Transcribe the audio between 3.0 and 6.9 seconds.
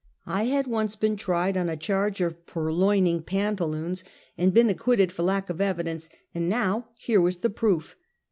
ing pantaloons, and been acquitted for lack of evidence; but now,